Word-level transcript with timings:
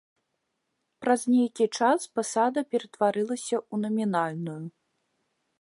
Праз 1.03 1.21
нейкі 1.33 1.65
час 1.77 2.01
пасада 2.17 2.59
ператварылася 2.73 3.55
ў 3.61 3.75
намінальную. 3.85 4.61